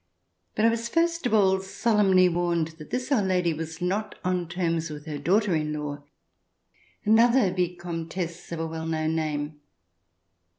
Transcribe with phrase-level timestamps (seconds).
[0.55, 4.47] But I was first of all solemnly warned that this old lady was not on
[4.49, 6.03] terms with her daughter in law,
[7.05, 9.59] another Vicomtesse of a well known name.